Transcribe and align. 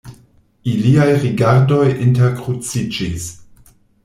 Iliaj 0.71 1.09
rigardoj 1.25 1.83
interkruciĝis. 2.07 3.29